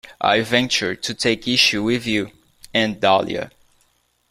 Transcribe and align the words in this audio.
I 0.19 0.41
venture 0.41 0.95
to 0.95 1.13
take 1.13 1.47
issue 1.47 1.83
with 1.83 2.07
you, 2.07 2.31
Aunt 2.73 2.99
Dahlia. 3.01 3.51